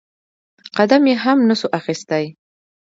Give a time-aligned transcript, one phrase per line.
[0.77, 2.23] قدم يې هم نسو اخيستى.